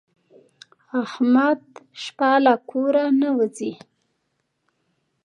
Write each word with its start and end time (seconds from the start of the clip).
احمد 1.03 1.61
شپه 2.03 2.31
له 2.45 2.53
کوره 2.69 3.05
نه 3.21 3.29
وځي. 3.37 3.71